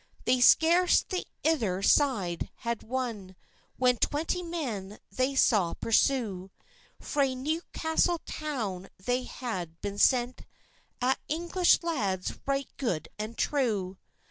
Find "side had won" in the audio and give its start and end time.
1.83-3.35